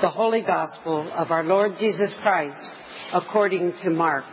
[0.00, 2.70] The Holy Gospel of our Lord Jesus Christ
[3.12, 4.24] according to Mark.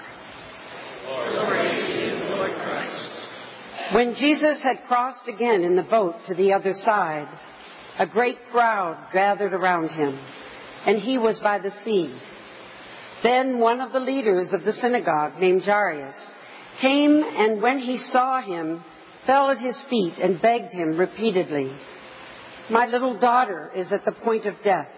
[3.91, 7.27] When Jesus had crossed again in the boat to the other side,
[7.97, 10.19] a great crowd gathered around him,
[10.85, 12.15] and he was by the sea.
[13.23, 16.15] Then one of the leaders of the synagogue, named Jairus,
[16.79, 18.83] came and when he saw him,
[19.25, 21.75] fell at his feet and begged him repeatedly,
[22.69, 24.89] My little daughter is at the point of death.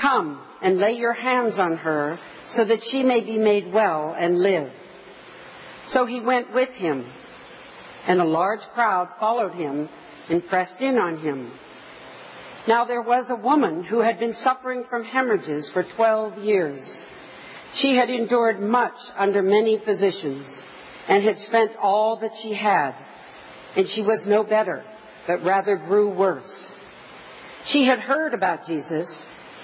[0.00, 2.18] Come and lay your hands on her
[2.50, 4.70] so that she may be made well and live.
[5.88, 7.06] So he went with him,
[8.06, 9.88] and a large crowd followed him
[10.30, 11.52] and pressed in on him.
[12.68, 16.80] Now there was a woman who had been suffering from hemorrhages for twelve years.
[17.76, 20.46] She had endured much under many physicians
[21.08, 22.92] and had spent all that she had,
[23.76, 24.84] and she was no better,
[25.26, 26.68] but rather grew worse.
[27.66, 29.08] She had heard about Jesus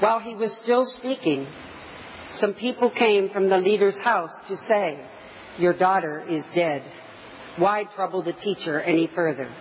[0.00, 1.46] While he was still speaking,
[2.34, 5.00] some people came from the leader's house to say,
[5.58, 6.82] Your daughter is dead.
[7.58, 9.52] Why trouble the teacher any further?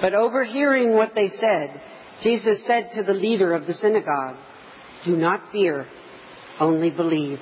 [0.00, 1.80] But overhearing what they said,
[2.22, 4.36] Jesus said to the leader of the synagogue,
[5.04, 5.86] Do not fear,
[6.60, 7.38] only believe.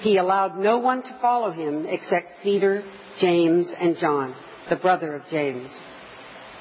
[0.00, 2.82] He allowed no one to follow him except Peter,
[3.20, 4.34] James, and John,
[4.68, 5.70] the brother of James.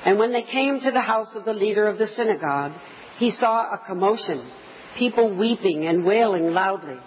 [0.06, 2.74] And when they came to the house of the leader of the synagogue,
[3.18, 4.52] he saw a commotion
[4.98, 6.98] people weeping and wailing loudly.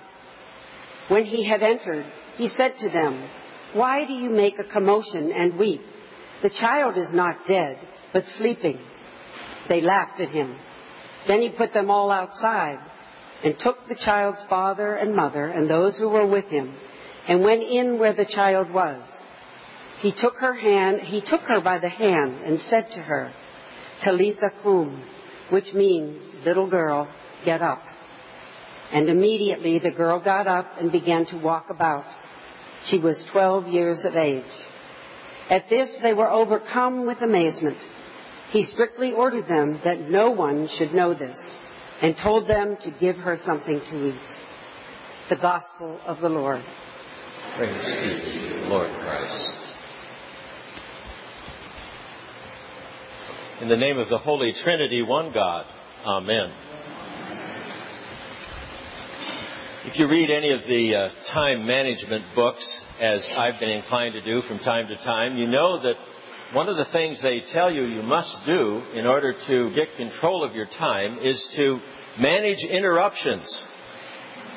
[1.09, 3.29] When he had entered, he said to them,
[3.75, 5.81] Why do you make a commotion and weep?
[6.43, 7.79] The child is not dead,
[8.13, 8.79] but sleeping.
[9.69, 10.57] They laughed at him.
[11.27, 12.79] Then he put them all outside
[13.45, 16.75] and took the child's father and mother and those who were with him
[17.27, 19.03] and went in where the child was.
[20.01, 23.33] He took her hand, he took her by the hand and said to her,
[24.05, 25.03] Talitha cum,
[25.51, 27.09] which means, little girl,
[27.45, 27.83] Get up.
[28.93, 32.05] And immediately the girl got up and began to walk about.
[32.87, 34.45] She was 12 years of age.
[35.51, 37.77] At this they were overcome with amazement.
[38.51, 41.39] He strictly ordered them that no one should know this
[42.01, 44.37] and told them to give her something to eat.
[45.29, 46.65] The Gospel of the Lord.
[47.59, 49.68] Praise to you, Lord Christ.
[53.61, 55.67] In the name of the Holy Trinity, one God.
[56.07, 56.53] Amen.
[59.85, 64.23] If you read any of the uh, time management books, as I've been inclined to
[64.23, 65.97] do from time to time, you know that
[66.53, 70.45] one of the things they tell you you must do in order to get control
[70.45, 71.81] of your time is to
[72.21, 73.67] manage interruptions.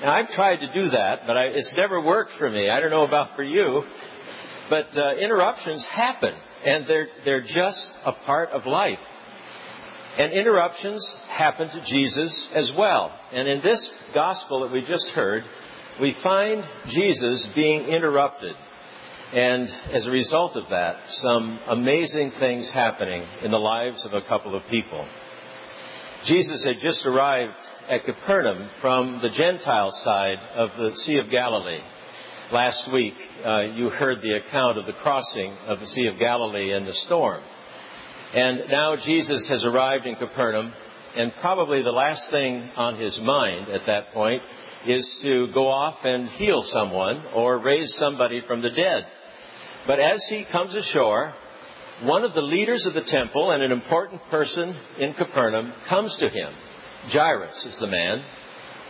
[0.04, 2.70] Now, I've tried to do that, but I, it's never worked for me.
[2.70, 3.82] I don't know about for you,
[4.70, 6.36] but uh, interruptions happen,
[6.66, 9.00] and they're they're just a part of life.
[10.18, 13.18] And interruptions happen to Jesus as well.
[13.32, 15.44] And in this gospel that we just heard,
[16.02, 18.56] we find Jesus being interrupted.
[19.34, 24.28] And as a result of that, some amazing things happening in the lives of a
[24.28, 25.08] couple of people.
[26.26, 27.56] Jesus had just arrived
[27.90, 31.82] at Capernaum from the Gentile side of the Sea of Galilee.
[32.52, 33.14] Last week,
[33.46, 36.92] uh, you heard the account of the crossing of the Sea of Galilee and the
[36.92, 37.42] storm.
[38.34, 40.74] And now Jesus has arrived in Capernaum,
[41.16, 44.42] and probably the last thing on his mind at that point
[44.86, 49.06] is to go off and heal someone or raise somebody from the dead.
[49.88, 51.34] But as he comes ashore,
[52.04, 56.28] one of the leaders of the temple and an important person in Capernaum comes to
[56.28, 56.52] him.
[57.14, 58.26] Jairus is the man,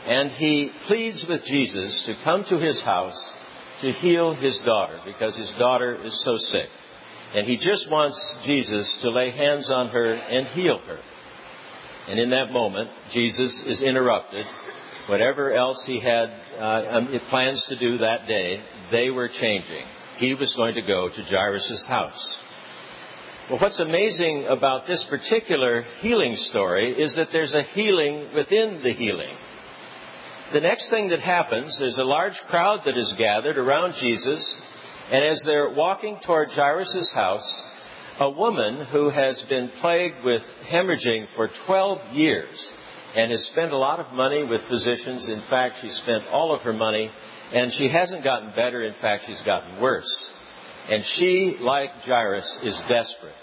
[0.08, 3.38] and he pleads with Jesus to come to his house
[3.82, 6.70] to heal his daughter because his daughter is so sick.
[7.34, 11.00] And he just wants Jesus to lay hands on her and heal her.
[12.08, 14.46] And in that moment, Jesus is interrupted
[15.08, 16.30] Whatever else he had
[16.60, 19.84] uh, um, plans to do that day, they were changing.
[20.18, 22.38] He was going to go to Jairus' house.
[23.50, 28.94] Well, what's amazing about this particular healing story is that there's a healing within the
[28.94, 29.36] healing.
[30.54, 34.62] The next thing that happens, there's a large crowd that is gathered around Jesus,
[35.10, 37.62] and as they're walking toward Jairus' house,
[38.20, 42.72] a woman who has been plagued with hemorrhaging for 12 years
[43.16, 45.30] and has spent a lot of money with physicians.
[45.30, 47.10] In fact, she spent all of her money
[47.54, 48.84] and she hasn't gotten better.
[48.84, 50.32] In fact, she's gotten worse.
[50.90, 53.34] And she, like Jairus, is desperate.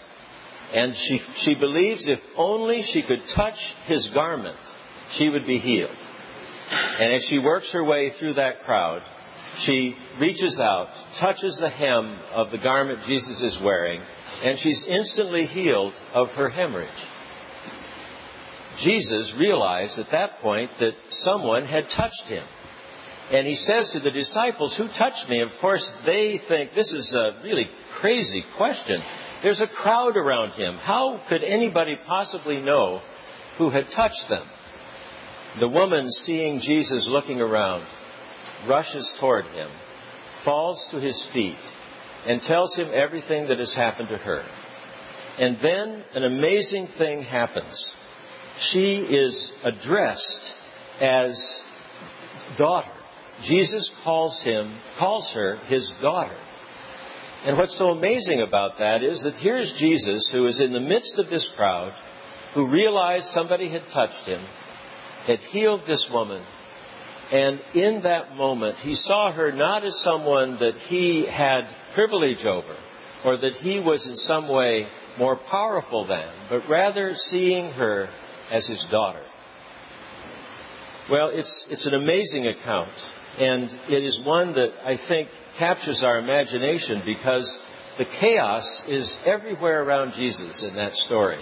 [0.75, 4.59] And she, she believes if only she could touch his garment,
[5.17, 5.97] she would be healed.
[6.99, 9.03] And as she works her way through that crowd,
[9.65, 10.89] she reaches out,
[11.21, 14.01] touches the hem of the garment Jesus is wearing,
[14.43, 16.89] and she's instantly healed of her hemorrhage.
[18.83, 22.45] Jesus realized at that point that someone had touched him.
[23.31, 25.43] And he says to the disciples, Who touched me?
[25.43, 27.69] Of course, they think this is a really
[28.01, 29.03] crazy question.
[29.43, 30.77] There's a crowd around him.
[30.77, 33.03] How could anybody possibly know
[33.59, 34.47] who had touched them?
[35.61, 37.87] The woman, seeing Jesus looking around,
[38.69, 39.69] rushes toward him,
[40.45, 41.59] falls to his feet,
[42.27, 44.45] and tells him everything that has happened to her.
[45.39, 47.95] And then an amazing thing happens.
[48.73, 50.53] She is addressed
[51.01, 51.63] as
[52.57, 52.93] daughter.
[53.45, 56.37] Jesus calls him, calls her his daughter.
[57.47, 61.19] And what's so amazing about that is that here's Jesus who is in the midst
[61.19, 61.93] of this crowd,
[62.55, 64.45] who realized somebody had touched him,
[65.29, 66.45] had healed this woman,
[67.31, 72.77] and in that moment, he saw her not as someone that he had privilege over,
[73.25, 74.89] or that he was in some way
[75.19, 78.09] more powerful than, but rather seeing her
[78.51, 79.23] as his daughter.
[81.11, 82.93] Well, it's, it's an amazing account.
[83.39, 85.29] And it is one that I think
[85.59, 87.47] captures our imagination because
[87.97, 91.39] the chaos is everywhere around Jesus in that story.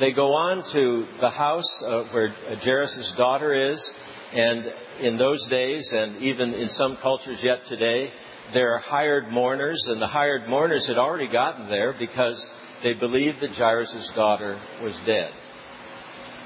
[0.00, 2.28] They go on to the house uh, where
[2.64, 3.90] Jairus' daughter is,
[4.32, 4.64] and
[5.00, 8.10] in those days, and even in some cultures yet today,
[8.52, 12.50] there are hired mourners, and the hired mourners had already gotten there because
[12.82, 15.30] they believed that Jairus' daughter was dead.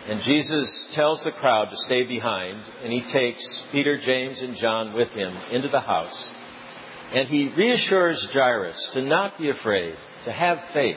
[0.08, 3.42] And Jesus tells the crowd to stay behind, and he takes
[3.72, 6.32] Peter, James, and John with him into the house.
[7.12, 10.96] And he reassures Jairus to not be afraid, to have faith.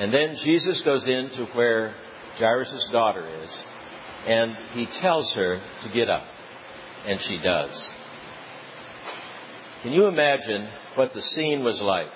[0.00, 1.94] And then Jesus goes into where
[2.38, 3.64] Jairus' daughter is,
[4.26, 6.26] and he tells her to get up.
[7.06, 7.90] And she does.
[9.82, 12.10] Can you imagine what the scene was like?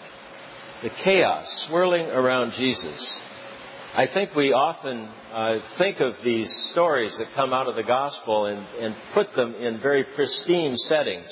[0.83, 3.21] The chaos swirling around Jesus
[3.97, 8.47] I think we often uh, think of these stories that come out of the gospel
[8.47, 11.29] and, and put them in very pristine settings,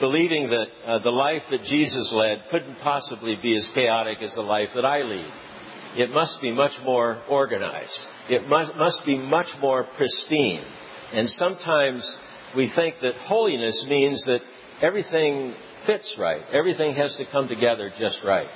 [0.00, 4.40] believing that uh, the life that Jesus led couldn't possibly be as chaotic as the
[4.40, 5.30] life that I lead.
[5.96, 7.98] It must be much more organized.
[8.28, 10.64] It must, must be much more pristine.
[11.12, 12.16] And sometimes
[12.56, 14.40] we think that holiness means that
[14.82, 15.54] everything
[15.86, 16.42] fits right.
[16.52, 18.48] Everything has to come together just right.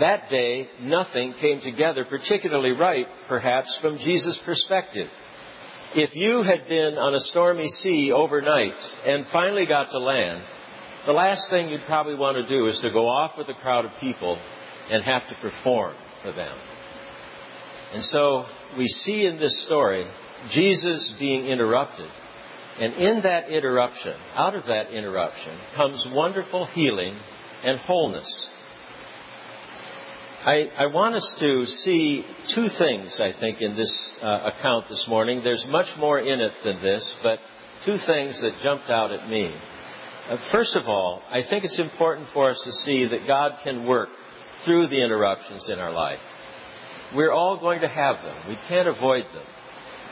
[0.00, 5.08] That day, nothing came together particularly right, perhaps, from Jesus' perspective.
[5.94, 8.74] If you had been on a stormy sea overnight
[9.06, 10.44] and finally got to land,
[11.06, 13.86] the last thing you'd probably want to do is to go off with a crowd
[13.86, 14.40] of people
[14.90, 16.56] and have to perform for them.
[17.94, 18.44] And so
[18.76, 20.04] we see in this story
[20.50, 22.08] Jesus being interrupted.
[22.78, 27.18] And in that interruption, out of that interruption, comes wonderful healing
[27.64, 28.46] and wholeness.
[30.44, 35.04] I, I, want us to see two things, I think, in this uh, account this
[35.08, 35.40] morning.
[35.42, 37.40] There's much more in it than this, but
[37.84, 39.52] two things that jumped out at me.
[40.30, 43.84] Uh, first of all, I think it's important for us to see that God can
[43.84, 44.10] work
[44.64, 46.20] through the interruptions in our life.
[47.14, 48.48] We're all going to have them.
[48.48, 49.44] We can't avoid them.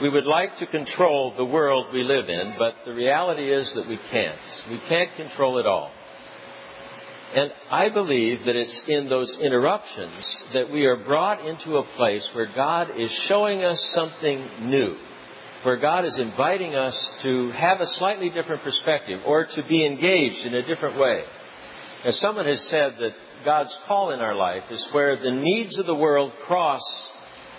[0.01, 3.89] We would like to control the world we live in, but the reality is that
[3.89, 4.39] we can't.
[4.71, 5.91] We can't control it all.
[7.35, 12.29] And I believe that it's in those interruptions that we are brought into a place
[12.35, 14.97] where God is showing us something new,
[15.65, 20.47] where God is inviting us to have a slightly different perspective or to be engaged
[20.47, 21.25] in a different way.
[22.05, 23.13] As someone has said that
[23.45, 26.83] God's call in our life is where the needs of the world cross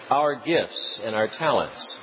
[0.09, 1.97] our gifts and our talents.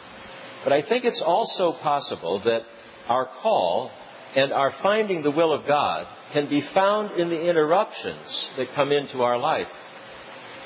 [0.63, 2.63] But I think it's also possible that
[3.09, 3.91] our call
[4.35, 8.91] and our finding the will of God can be found in the interruptions that come
[8.93, 9.69] into our life.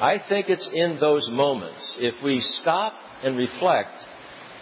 [0.00, 3.90] I think it's in those moments, if we stop and reflect,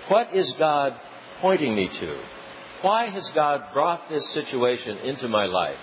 [0.09, 0.95] what is God
[1.41, 2.23] pointing me to?
[2.83, 5.77] Why has God brought this situation into my life?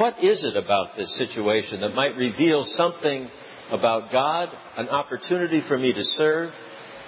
[0.00, 3.28] What is it about this situation that might reveal something
[3.70, 6.54] about God, an opportunity for me to serve,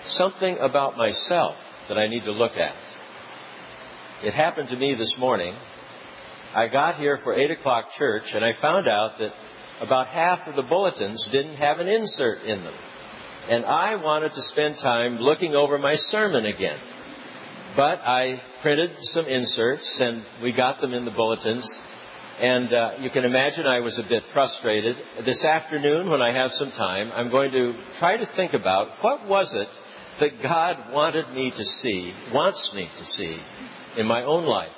[0.08, 1.54] something about myself
[1.88, 2.76] that I need to look at?
[4.22, 5.56] It happened to me this morning.
[6.54, 9.32] I got here for 8 o'clock church and I found out that
[9.80, 12.74] about half of the bulletins didn't have an insert in them.
[13.48, 16.78] And I wanted to spend time looking over my sermon again.
[17.74, 21.66] But I printed some inserts and we got them in the bulletins.
[22.42, 24.96] And uh, you can imagine I was a bit frustrated.
[25.24, 29.28] This afternoon, when I have some time, I'm going to try to think about what
[29.28, 29.68] was it
[30.18, 33.38] that God wanted me to see, wants me to see
[33.96, 34.72] in my own life,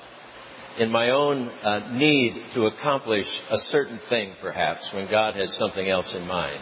[0.78, 5.88] in my own uh, need to accomplish a certain thing, perhaps, when God has something
[5.88, 6.60] else in mind.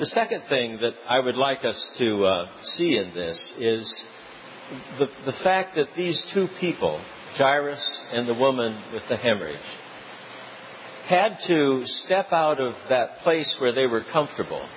[0.00, 4.04] The second thing that I would like us to uh, see in this is
[4.98, 7.00] the, the fact that these two people,
[7.36, 9.58] Jairus and the woman with the hemorrhage,
[11.08, 14.68] had to step out of that place where they were comfortable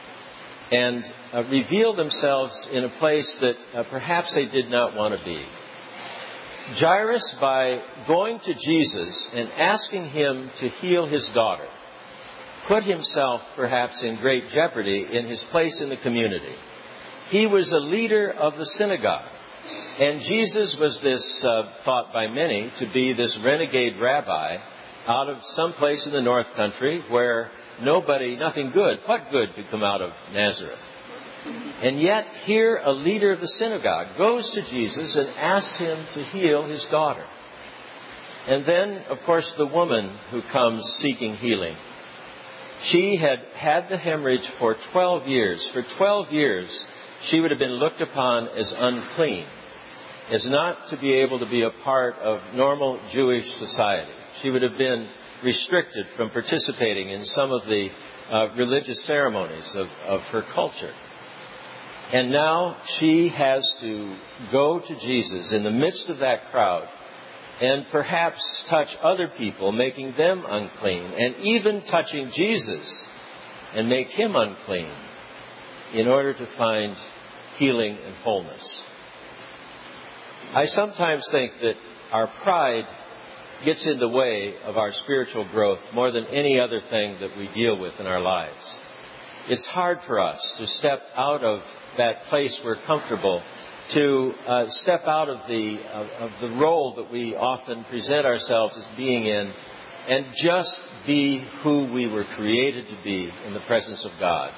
[0.72, 5.26] and uh, reveal themselves in a place that uh, perhaps they did not want to
[5.26, 5.44] be.
[6.80, 11.68] Jairus, by going to Jesus and asking him to heal his daughter,
[12.68, 16.56] put himself perhaps in great jeopardy in his place in the community.
[17.30, 19.32] He was a leader of the synagogue.
[20.00, 24.58] And Jesus was this, uh, thought by many, to be this renegade rabbi
[25.08, 29.70] out of some place in the north country where nobody, nothing good, what good could
[29.70, 30.80] come out of Nazareth?
[31.82, 36.24] And yet, here a leader of the synagogue goes to Jesus and asks him to
[36.24, 37.26] heal his daughter.
[38.48, 41.76] And then, of course, the woman who comes seeking healing.
[42.84, 45.70] She had had the hemorrhage for 12 years.
[45.74, 46.86] For 12 years,
[47.24, 49.46] she would have been looked upon as unclean,
[50.32, 54.12] as not to be able to be a part of normal Jewish society.
[54.42, 55.10] She would have been
[55.44, 57.90] restricted from participating in some of the
[58.30, 60.92] uh, religious ceremonies of, of her culture.
[62.12, 64.18] And now she has to
[64.52, 66.88] go to Jesus in the midst of that crowd
[67.62, 73.08] and perhaps touch other people, making them unclean, and even touching Jesus
[73.74, 74.92] and make him unclean
[75.94, 76.96] in order to find
[77.58, 78.84] healing and wholeness.
[80.54, 81.74] I sometimes think that
[82.12, 82.86] our pride
[83.66, 87.50] gets in the way of our spiritual growth more than any other thing that we
[87.54, 88.80] deal with in our lives.
[89.48, 91.62] It's hard for us to step out of
[91.98, 93.44] that place we're comfortable,
[93.94, 98.78] to uh, step out of the, of, of the role that we often present ourselves
[98.78, 99.54] as being in,
[100.08, 104.52] and just be who we were created to be in the presence of God.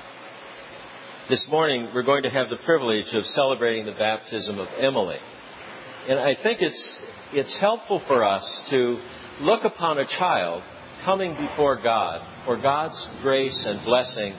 [1.30, 5.20] This morning, we're going to have the privilege of celebrating the baptism of Emily.
[6.08, 7.00] And I think it's,
[7.34, 9.00] it's helpful for us to
[9.42, 10.64] look upon a child
[11.06, 14.34] coming before God for God's grace and blessing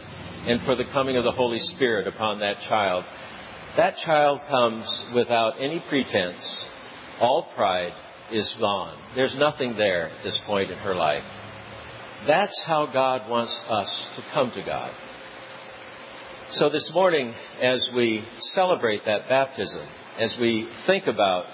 [0.47, 3.05] and for the coming of the Holy Spirit upon that child.
[3.77, 6.69] That child comes without any pretense.
[7.21, 7.93] All pride
[8.33, 8.99] is gone.
[9.15, 11.23] There's nothing there at this point in her life.
[12.27, 14.93] That's how God wants us to come to God.
[16.53, 19.87] So this morning, as we celebrate that baptism,
[20.23, 21.47] as we think about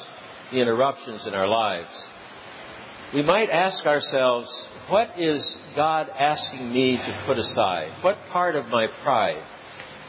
[0.53, 2.09] the interruptions in our lives,
[3.15, 4.49] we might ask ourselves,
[4.91, 8.05] what is God asking me to put aside?
[8.05, 9.43] What part of my pride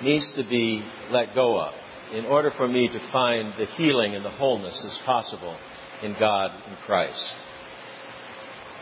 [0.03, 1.73] needs to be let go of
[2.11, 5.57] in order for me to find the healing and the wholeness that's possible
[6.03, 7.35] in God and Christ?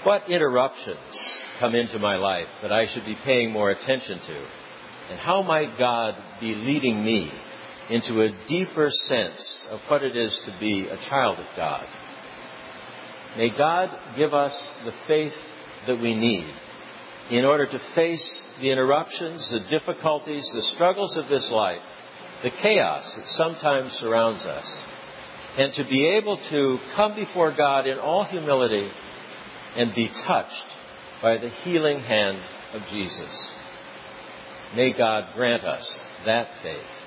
[0.04, 0.98] What interruptions
[1.60, 4.46] come into my life that I should be paying more attention to?
[5.12, 7.32] And how might God be leading me
[7.90, 11.86] into a deeper sense of what it is to be a child of God?
[13.38, 15.34] May God give us the faith
[15.86, 16.54] that we need
[17.30, 21.82] in order to face the interruptions, the difficulties, the struggles of this life,
[22.44, 24.84] the chaos that sometimes surrounds us,
[25.58, 28.90] and to be able to come before God in all humility
[29.76, 30.68] and be touched
[31.22, 32.38] by the healing hand
[32.74, 33.52] of Jesus.
[34.76, 37.07] May God grant us that faith.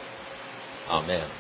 [0.91, 1.40] Amen.